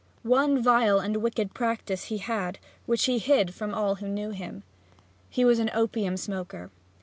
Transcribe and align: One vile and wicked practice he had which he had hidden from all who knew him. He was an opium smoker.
One 0.23 0.63
vile 0.63 0.97
and 0.99 1.17
wicked 1.17 1.53
practice 1.53 2.05
he 2.05 2.17
had 2.17 2.57
which 2.87 3.05
he 3.05 3.19
had 3.19 3.25
hidden 3.27 3.53
from 3.53 3.75
all 3.75 3.97
who 3.97 4.07
knew 4.07 4.31
him. 4.31 4.63
He 5.29 5.45
was 5.45 5.59
an 5.59 5.69
opium 5.75 6.17
smoker. 6.17 6.71